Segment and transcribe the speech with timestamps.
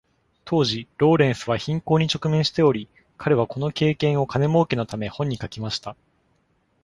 [0.45, 2.87] 当時、ローレンスは貧困に直面しており、
[3.19, 5.95] 彼はこの経験を金儲けのため本に書きました。